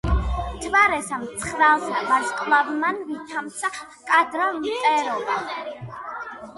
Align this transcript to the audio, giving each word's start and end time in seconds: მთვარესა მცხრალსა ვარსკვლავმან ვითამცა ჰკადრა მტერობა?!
მთვარესა 0.61 1.19
მცხრალსა 1.23 2.01
ვარსკვლავმან 2.09 2.99
ვითამცა 3.13 3.73
ჰკადრა 3.79 4.51
მტერობა?! 4.59 5.41